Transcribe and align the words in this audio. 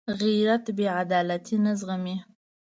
غیرت 0.19 0.65
بېعدالتي 0.77 1.55
نه 1.63 1.71
زغمي 1.79 2.15